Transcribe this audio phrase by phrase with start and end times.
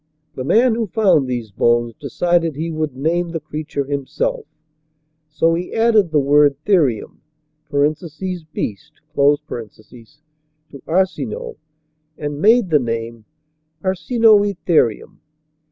[0.33, 4.47] The man who found these bones decided he would name the creature himself.
[5.29, 7.19] So he added the word "therium"
[8.51, 8.93] (beast)
[9.29, 11.55] to Arsinoe
[12.17, 13.25] and made the name
[13.83, 15.19] Arsinoitherium.